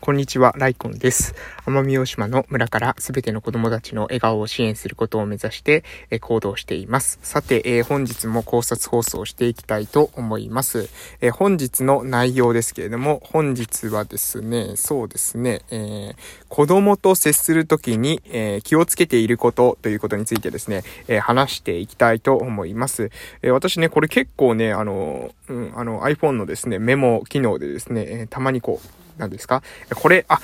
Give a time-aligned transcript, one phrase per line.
[0.00, 1.34] こんにちは、ライコンです。
[1.66, 5.84] 奄美大島の村からすべての子供たちの笑顔を支援することを目指して、
[6.22, 7.18] 行動しています。
[7.22, 10.88] さて、えー、本日も考察放送していきたいと思います、
[11.20, 16.14] えー、本日の内容ですけれども、本日はですね、そうですね、えー、
[16.48, 23.10] 子供と接するときに、え気をつけていることということについてですね、え話していきたいと思います。
[23.42, 29.62] え私ね、これ結構ね、あの、うん、あの iPhone のですね、メモ機能でですね、えたまにこう、なんですか？
[29.94, 30.40] これ、あ、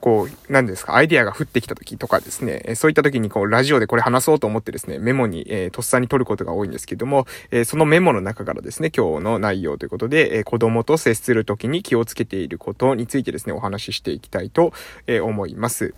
[0.00, 14.74] こう、何ですか、アイディアが降ってきた時とかですね、そういった時にこう、ラジオでこれ話そうと思ってですね、メモに、えー、とっさに取ることが多いんですけども、えー、そのメモの中からですね、今日の内容ということで、えー、子供と接する時に気をつけていることについてですね、お話ししていきたいと、
[15.06, 15.94] え思います。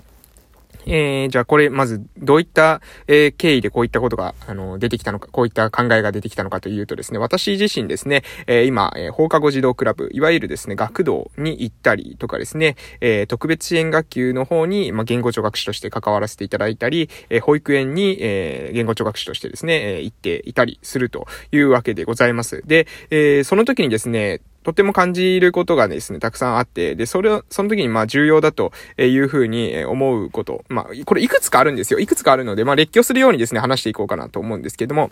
[0.87, 22.63] えー、じゃあこれ、まず、どういった、えー、経緯でこういったことが、あの、出てきたのか、こういった考えが出てきたのかというとですね、私自身ですね、えー、今、え、放課後児童クラブ、いわゆるですね、学童に行ったりとかですね、え、特別支援学級の方に、まあ、言語聴学士として関わらせていただいたり、え、保育園に、え、言語聴学士としてですね、え、行っていたりするというわけでございます。
[22.67, 30.63] で、え、その時にですね、とても感じることがですね、たくさんあって、で、それを、その時にまあ重要だというふうに思うこと。
[30.69, 31.99] まあ、これいくつかあるんですよ。
[32.01, 35.11] いくつかあるので、まあ列挙するようにですね、話していこうかなと思うんですけども、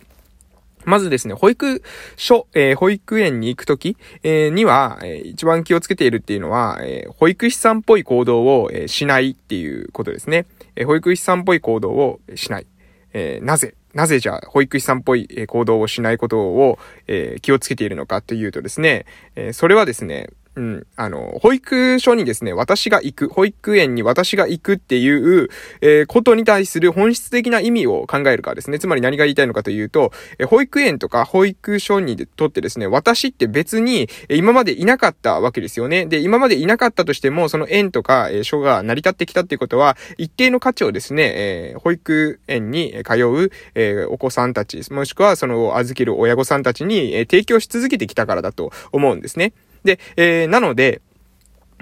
[0.84, 1.82] まずですね、保育
[2.18, 10.44] 所、えー、保育園に行くとき、えー、には、えー、一番気をつけているっていうのは、え保育士さんっぽい行動を、えしないっていうことですね。
[10.76, 12.66] え保育士さんっぽい行動をしない。
[13.14, 20.86] えなぜなぜじゃあ、保育士さんっぽい行動をしないことを、え、気をつけているのかというとですね、え、それはですね、うん。
[20.96, 25.50] あの、保育所にですね、私が行く、保育園に私が行くっていう、
[25.82, 28.78] えー、ことに対する本質的な意味を考えるかですね。
[28.78, 36.06] つまり何が言いたいのかというと、えー、保育園とか保育所にとってですね、私って別に、え、今までいなかったわけですよね。
[36.06, 49.52] で、今までいなかったとしても、その園とか、えー、所が成り立ってきたっていうことは、一定の価値をですね、えー、保育園に通う、え、お子さんたち、もしくはその預ける親御さんたちに、え、提供し続けてきたからだと思うんですね。
[49.86, 51.00] で、えー、なので、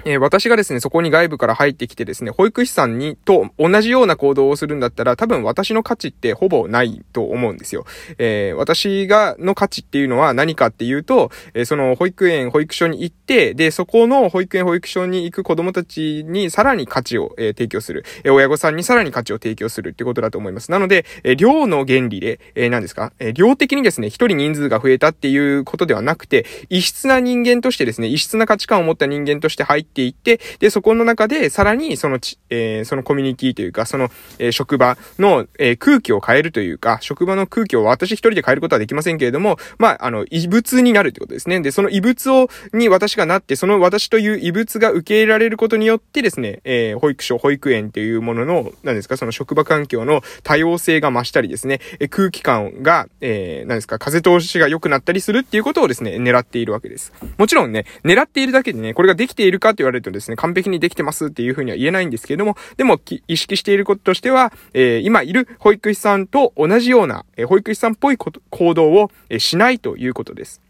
[0.03, 7.85] えー、私がですね、そこに外部から入ってきてですね、保育士さんに、と同じような行動をするんだったら、多分私の価値ってほぼないと思うんですよ。
[8.17, 18.05] えー、私が、の価値っていうのは何かっていうと、えー、その保育園、保育所に行って、で、そこの保育園、保育所に行く子供たちにさらに価値を、え提供する。
[18.23, 20.71] え親御さんにさらに価値を提供するってことだと思います。
[20.71, 34.09] なので、え量の原理で、え何ですか、え量的にですね、一人人数が増えたっていうことではなくて、異質な人間としてですね、異質な価値観を持った人間として入ってっていって、で、そこの中で、さらに、そのち、えー、そのコミュニティというか、その、
[34.39, 41.59] えー、職場の、えー、空気を変えるというか、職場の空気を私一人で変えることはできませんけれども、まあ、あの、異物になるってことですね。
[41.61, 57.13] で、その異物を、に私がなって、その私という異物が受け入れられることによってですね、えー、保育所、保育園っていうものの、何ですか、その職場環境の多様性が増したりですね、え空気感が、えー、何ですか、風通しが良くなったりするっていうことをですね、狙っているわけです。
[57.37, 70.64] もちろんね、狙っているだけでね、これができているかと言われるとですね、完璧にできてますっていうふうには言えないんですけれども、でも、意識していることとしては、えー、今いる保育士さんと同じような、えー、保育士さんっぽい行動を、えー、しないということです。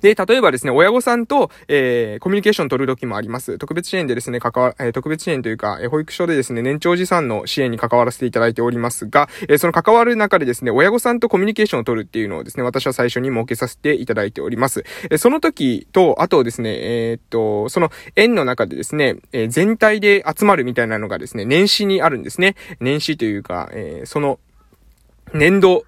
[0.00, 3.58] で、例えばですね、親御さんと、えー、コミュニケーション取る時もあります。
[3.58, 14.84] 特別支援でですね、関わ、えー、特別支援というか、えー、保育所でですね、年長児さんの支援に関わらせていただいておりますが、えー、その関わる中でですね、親御さんとコミュニケーションを取るっていうのをですね、私は最初に設けさせていただいております。
[15.10, 22.56] えー、その時と、あとですね、えー、っと、その園の中でですね、えー、全体で集まるみたいなのがですね、年始にあるんですね。
[22.80, 24.38] 年始というか、えー、その、
[25.32, 25.84] 年度、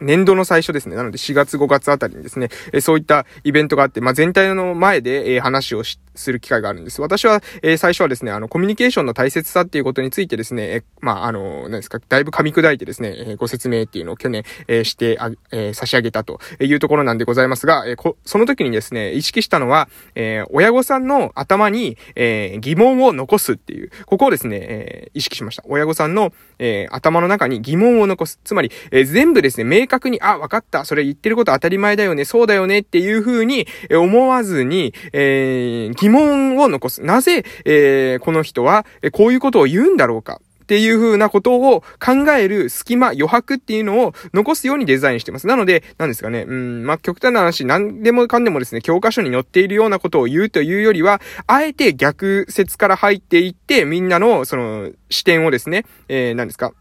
[0.00, 0.96] 年度の最初ですね。
[0.96, 7.00] なので4月5月あたりにですね、えそういったイベントがあって、まあ、全体の前で、え話をする機会があるんです。
[7.00, 25.64] 私は、え最初はですね、あの、コミュニケーションの大切さっていうことについてですね、えまあ、あの、何ですか、だいぶ噛み砕いてですね、えご説明っていうのを去年、えしてあ、え差し上げたというところなんでございますが、えこその時にですね、意識したのは、え親御さんの頭に、え疑問を残すっていう、ここをですね、え意識しました。
[25.66, 28.40] 親御さんの、え頭の中に疑問を残す。
[28.44, 30.84] つまり、え全部ですね、で明確に、あ、わかった。
[30.84, 32.24] それ言ってること当たり前だよね。
[32.24, 32.78] そうだよね。
[32.78, 37.02] っていう風に思わずに、えー、疑問を残す。
[37.02, 40.40] なぜ、えー、この人は、こういうことを言うんだろうか。
[40.62, 45.46] っていう風なことを考える隙間、余白っていうのを残すようにデザインしてます。
[45.46, 56.74] なので、何ですかね、うん、まあ、極端な話、何でもかんでもですね、教科書に載っているようなことを言うというよりは、あえて逆説から入っていって、みんなの、その、視点をですね、えー、何ですか、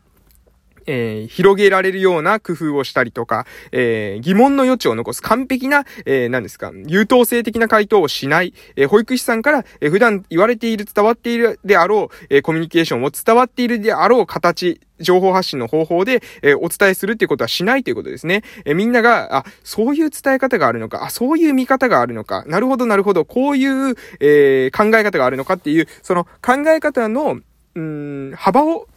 [0.88, 18.44] えー、広げられるような工夫をしたりとか、えー、疑問の余地を残す完璧な、えー、何ですか、優等生的な回答をしない、えー、保育士さんから、えー、普段言われている、伝わっているであろう、えー、コミュニケーションを伝わっているであろう形、情報発信の方法で、えー、お伝えするっていうことはしないということですね。
[18.66, 27.40] えー、みんなが、あ、そういう伝え方があるのか、あ、そういう見方があるのか、なるほど、なるほど、こういう、えー、考え方があるのかっていう、その考え方の、
[27.76, 28.88] うん、幅を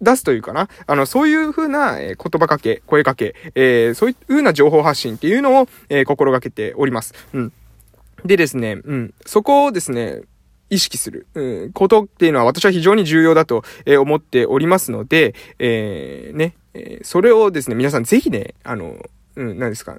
[0.00, 0.68] 出すというかな。
[0.86, 7.14] あの、そういう風な、え言葉かけ、声かけ、えー、そういう風な情報発信っていうのを、えー、心がけております。
[7.32, 7.52] うん。
[8.24, 9.14] でですね、うん。
[9.24, 10.22] そこをですね、
[10.68, 18.96] 意識する、うん、ことっていうのは私は非常に重要だと、え思っておりますので、えー、ね、えそれをですね、皆さんぜひね、あの、
[19.36, 19.98] うん、何ですか、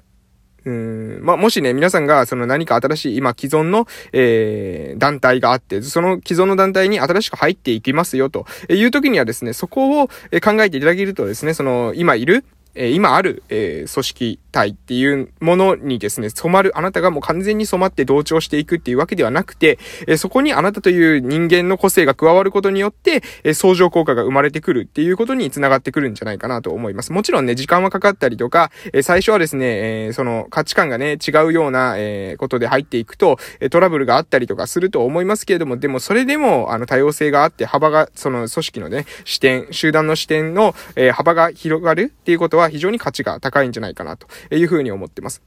[0.64, 12.44] うん、まあ、もしね、皆さんが、その何か新しい、今既存の、えー、団体があって、その既存の団体に新しく入っていきますよ、という時にはですね、そこを考えていただけるとですね、その、今いる、
[12.78, 27.12] え今ある、え組織体っていうものにですね、染まる、あなたがもう完全に染まって同調していくっていうわけではなくて、えそこにあなたという人間の個性が加わることによって、え相乗効果が生まれてくるっていうことにつながってくるんじゃないかなと思います。
[27.12, 45.42] もちろんね、時間はかかったりとか、え最初はですね、えその価値観がね、違うような、えことで入っていくと、えトラブルがあったりとかすると思いますけれども、でもそれでも、あの、多様性があって、幅が、その組織のね、視点、集団の視点の、え幅が広がるっていうことは非常に価値が高いんじゃないかなというふうに思ってます。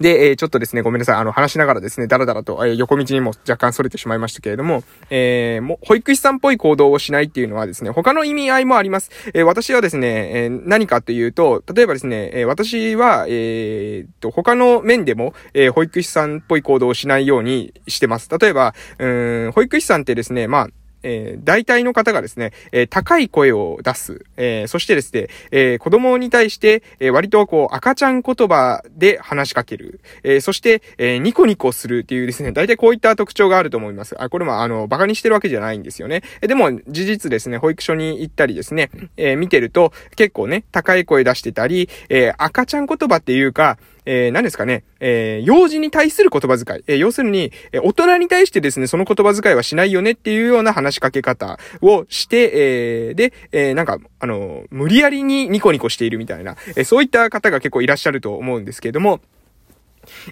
[0.00, 1.16] で、えー、ちょっとですね、ごめんなさい。
[1.16, 9.10] あの、話しながらですね、だらだらと、えー、横道にも若干逸れてしまいましたけれども、えー、もう、保育士さんっぽい行動をしないっていうのはですね、他の意味合いもあります。
[9.34, 18.30] えー、私はですね、えー、何かというと、例えばですね、えー、私は、えー、と、他の面でも、えー、保育士さんっぽい行動をしないようにしてます。
[18.30, 20.68] 例えば、うん、保育士さんってですね、まあ、
[21.02, 24.24] えー、大体の方がですね、えー、高い声を出す。
[24.36, 30.00] えー、そしてですね、えー、子供に対して、えー、割とこう、赤ちゃん言葉で話しかける。
[30.22, 34.20] えー、そして、えー、ニコニコするっていうですね、大体こういった特徴があると思います。
[34.22, 36.22] あ、これもあの、馬鹿にしてるわけじゃないんですよね。
[36.40, 43.78] えでも、事実ですね、保育所に行ったりですね、えー、見てると、結構ね、高い声出してたり、えー、赤ちゃん言葉っていうか、
[44.12, 46.84] えー、何ですかね、えー、幼児に対する言葉遣い。
[46.88, 52.50] えー、要するに、え、大人に対してですね、その言葉遣いはしないよねっていうような話しかけ方をして、
[53.10, 59.20] え、で、え、なんか、あの、無理やりにニコニコしているみたいな、え、そういった方が結構いらっしゃると思うんですけれども、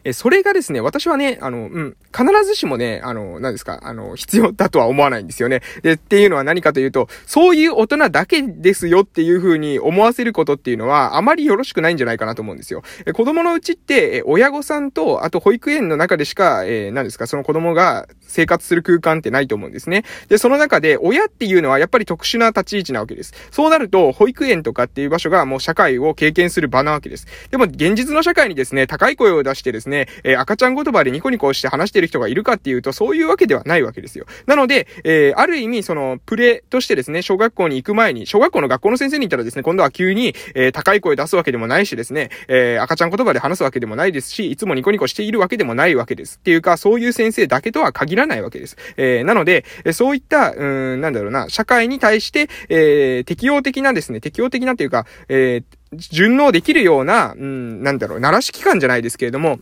[0.04, 5.62] え、それがですね、私はね、あの、うん、必ずしもね、あの、何ですか、あの、必要だとは思わないんですよね。
[5.82, 12.82] で、っていうのは何かというと、そういう大人だけですよっていう風に思わせることっていうのは、あまりよろしくないんじゃないかなと思うんですよ。
[13.06, 20.04] え、子供のうちって、え、親御さんと、あと保育園の中でしか、えー、何ですか、その子供が生活する空間ってないと思うんですね。
[20.28, 23.34] で、その中で、親っていうのはやっぱり特殊な立ち位置なわけです。
[23.50, 27.26] そうなると、保育園とかっていう場所がもう社会を経験する場なわけです。
[27.50, 34.26] でも、現実の社会にですね、高い声を出してですね、えー、赤ちゃん言葉でニコニコして話してる人がいるかっていうと、そういうわけではないわけですよ。
[34.46, 46.38] なので、えー、ある意味、その、プレとしてですね、小学校に行く前に、小学校の学校の先生にいたらですね、今度は急に、えー、高い声出すわけでもないしですね、えー、赤ちゃん言葉で話すわけでもないですし、いつもニコニコしているわけでもないわけです。
[46.38, 48.76] っていうか、そういう先生だけとは限らないわけです。
[48.96, 50.64] えー、なので、そういった、う
[50.96, 59.58] ん、なんだろうな、社会に対して、えー、適応的なですね、適応的なというか、えー、順応できるような、うん、なんだろう、鳴らし機関じゃないですけれども、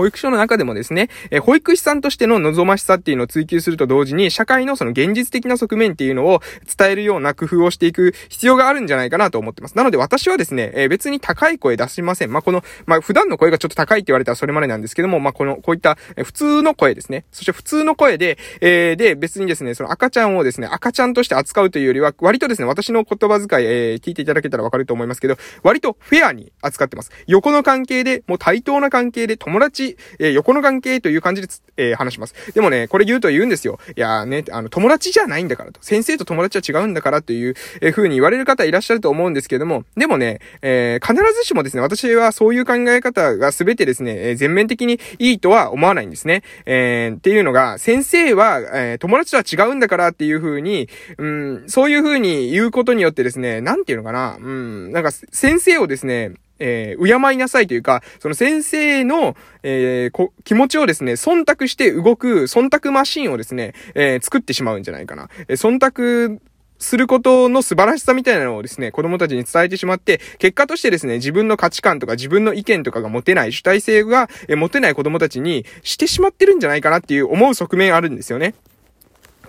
[0.00, 6.40] 保育所の中でもですね、え保育士さんとしての望ましさっていうのを追求すると同時に、社会のその現実的な側面っていうのを
[6.78, 9.76] 伝えるような工夫をしていく必要があるんじゃないかなと思ってます。
[9.76, 12.32] なので私はですね、え別に高い声出しません。
[12.32, 17.26] まあ、この、まあ、普段の声がちょっと高いって言われたらそれまでなんですけども、まあ、この、こういった、え普通の声ですね。
[17.30, 27.10] そして普通の声で、えー、で、別にですね、その赤ちゃんをですね、赤ちゃんとして扱うというよりは、割とですね、私の言葉遣い、えー、聞いていただけたらわかると思いますけど、割とフェアに扱ってます。
[27.26, 32.34] 横の関係で、もう対等な関係で友達、えー、横の関係という感じでえー、話します。
[32.52, 33.78] でもね、これ言うと言うんですよ。
[33.96, 35.80] いやね、あの、友達じゃないんだからと。
[35.82, 46.42] 先生と友達は違うんだからという、えー、風に言われる方いらっしゃると思うんですけども、でもね、えー、必ずしもですね、私はそういう考え方が全てですね、えー、全面的にいいとは思わないんですね。
[46.66, 65.28] えー、っていうのが、先生は、えー、友達とは違うんだからっていう風に、うん、そういう風に言うことによってですね、なんていうのかな、うん、なんか先生をですね、えー、敬いなさいというか、その先生の、えー、気持ちをですね、忖度して動く、忖度マシンをですね、えー、作ってしまうんじゃないかな。
[65.48, 66.40] え、忖度
[66.80, 78.54] することの素晴らしさみたいなのをですね、子供たちに伝えてしまって、結果としてですね、自分の価値観とか自分の意見とかが持てない、主体性が持てない子供たちにしてしまってるんじゃないかなっていう思う側面あるんですよね。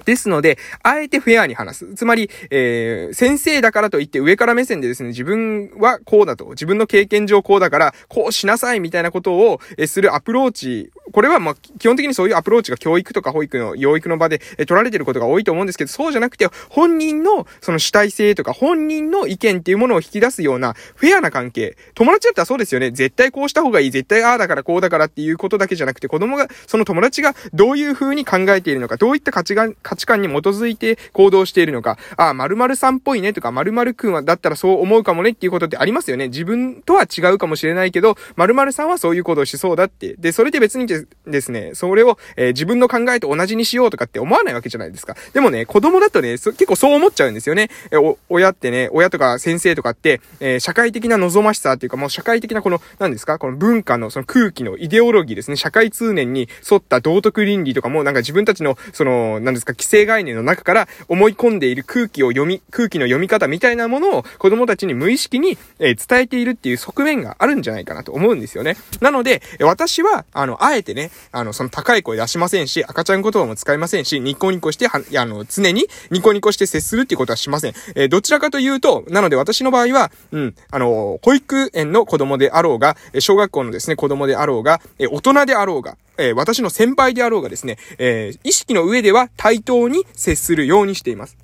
[0.06, 1.96] ですので、あえてフェアに話す。
[1.96, 21.78] つまり、えー、先生だからといって上から目線でですね、自分はこうだと、自分の経験上こうだから、こうしなさいみたいなことを、えするアプローチ、これはま基本的にそういうアプローチが教育とか保育の、養育の場で、え取られてることが多いと思うんですけど、そうじゃなくて、本人のその主体性とか、本人の意見っていうものを引き出すような、フェアな関係。
[21.96, 22.92] 友達だったらそうですよね。
[22.92, 23.92] 絶対こうした方がいい。
[23.92, 36.28] 絶対ああだからこうだからっていうことだけじゃなくて、子供が、その友達がどういう風に考えているのか、どういった価値観、価値観に基づいて行動しているのか、ああ、〇〇さんっぽいねとか、〇〇くんはだったらそう思うかもねっていうことってありますよね。
[36.28, 40.16] 自分とは違うかもしれないけど、〇〇さんはそういう行動しそうだって。
[40.18, 45.16] で、それで別にですですね、それを、えー、自分の考えと同じにしようとかって思わないわけじゃないですか。
[45.34, 47.70] でもね、子供だとね、結構そう思っちゃうんですよね。
[47.92, 53.40] えー、親ってね、親とか先生とかって、えー、社会的な望ましさっていうか、もう社会的なこの、何ですか？
[53.40, 55.58] この文化のその空気のイデオロギーですね。
[55.58, 68.78] 社会通念に沿った道徳倫理とかも、なんか自分たちの、その、何ですか、規制概念の中から思い込んでいる空気を読み、空気の読み方みたいなものを子供たちに無意識に、え、伝えているっていう側面があるんじゃないかなと思うんですよね。
[69.00, 77.74] なので、私は、あの、あえてね、あの、その高い声出しませんし、赤ちゃん言葉も使いませんし、ニコニコして、は、あの、常にニコニコして接するっていうことはしません。
[77.96, 91.38] えー、どちらかというと、なので私の場合は、うん、あの、保育園の子供であろうが、小学校のですね、子供であろうが、え大人であろうが、え私の先輩であろうがですね、えー意識の上では対等に接するようにしています。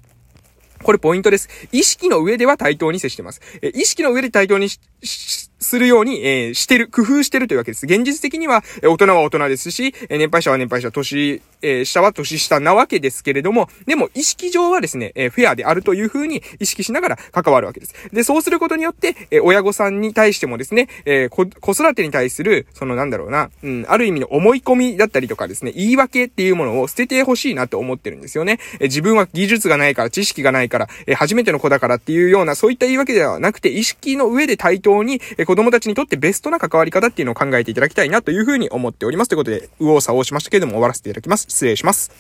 [0.83, 1.49] これポイントです。
[1.71, 3.41] 意識の上では対等に接してます。
[3.61, 4.67] え意識の上で対等に
[5.59, 7.85] するように、えー、してる、工夫してるというわけです。
[7.85, 17.93] 現実的には、え大人は大人ですし、え年配者は年配者、年、え、下は年下なわけですけれども、でも意識上はですね、え、フェアであるというふうに意識しながら関わるわけです。
[18.13, 28.59] で、そうすることによって、え、親御さんに対してもですね、え、子育てに対する、そのなんだろうな、うん、ある意味の思い込みだったりとかですね、言い訳っていうものを捨ててほしいなと思ってるんですよね。
[28.79, 39.29] え、自分は技術がないから、知識がないから、え、初めての子だからっていうような、そういった言い訳ではなくて、意識の上で対等に、え、子供たちにとってベストな関わり方っていうのを考えていただきたいなというふうに思っております。
[39.29, 41.45] ということで、右往左往しましたけれども終わらせていただきます。
[41.47, 42.11] 失礼します。